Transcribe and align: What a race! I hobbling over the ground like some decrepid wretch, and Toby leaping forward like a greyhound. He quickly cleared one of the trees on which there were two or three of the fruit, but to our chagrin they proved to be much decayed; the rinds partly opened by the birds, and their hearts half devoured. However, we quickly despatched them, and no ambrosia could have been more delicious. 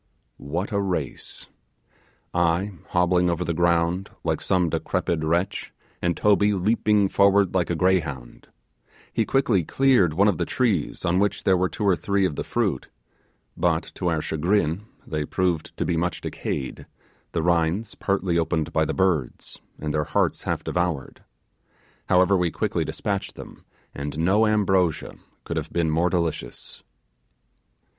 What 0.37 0.71
a 0.71 0.79
race! 0.81 1.47
I 2.33 2.71
hobbling 2.87 3.29
over 3.29 3.43
the 3.43 3.53
ground 3.53 4.09
like 4.23 4.41
some 4.41 4.67
decrepid 4.67 5.23
wretch, 5.23 5.71
and 6.01 6.17
Toby 6.17 6.53
leaping 6.55 7.07
forward 7.07 7.53
like 7.53 7.69
a 7.69 7.75
greyhound. 7.75 8.47
He 9.13 9.25
quickly 9.25 9.63
cleared 9.63 10.15
one 10.15 10.27
of 10.27 10.39
the 10.39 10.45
trees 10.45 11.05
on 11.05 11.19
which 11.19 11.43
there 11.43 11.55
were 11.55 11.69
two 11.69 11.83
or 11.83 11.95
three 11.95 12.25
of 12.25 12.35
the 12.35 12.43
fruit, 12.43 12.89
but 13.55 13.91
to 13.93 14.07
our 14.07 14.23
chagrin 14.23 14.85
they 15.05 15.23
proved 15.23 15.71
to 15.77 15.85
be 15.85 15.95
much 15.97 16.19
decayed; 16.19 16.87
the 17.33 17.43
rinds 17.43 17.93
partly 17.93 18.39
opened 18.39 18.73
by 18.73 18.85
the 18.85 18.95
birds, 18.95 19.61
and 19.77 19.93
their 19.93 20.05
hearts 20.05 20.45
half 20.45 20.63
devoured. 20.63 21.23
However, 22.09 22.35
we 22.35 22.49
quickly 22.49 22.83
despatched 22.83 23.35
them, 23.35 23.65
and 23.93 24.17
no 24.17 24.47
ambrosia 24.47 25.19
could 25.43 25.57
have 25.57 25.71
been 25.71 25.91
more 25.91 26.09
delicious. 26.09 26.81